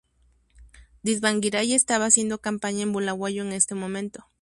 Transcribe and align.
Tsvangirai 1.03 1.73
estaba 1.73 2.05
haciendo 2.07 2.41
campaña 2.41 2.81
en 2.81 2.91
Bulawayo 2.91 3.43
en 3.43 3.51
este 3.51 3.75
momento. 3.75 4.25